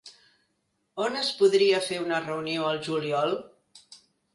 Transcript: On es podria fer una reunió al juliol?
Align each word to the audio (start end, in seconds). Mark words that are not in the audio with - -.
On 1.09 1.19
es 1.21 1.29
podria 1.43 1.85
fer 1.91 2.03
una 2.07 2.25
reunió 2.27 2.69
al 2.73 2.85
juliol? 2.91 3.41